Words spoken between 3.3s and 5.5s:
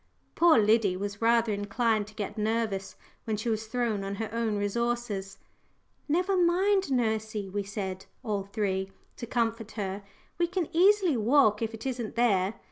she was thrown on her own resources.